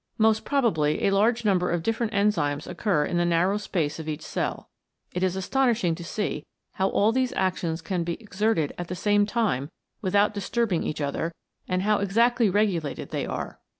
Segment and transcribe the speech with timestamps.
[0.17, 4.23] Most probably a large number of different enzymes occur in the narrow space of each
[4.23, 4.67] cell.
[5.13, 9.27] It is astonishing to see how all these actions can be exerted at the same
[9.27, 9.69] time
[10.01, 11.35] without disturbing each other
[11.67, 13.59] and how exactly regulated they are.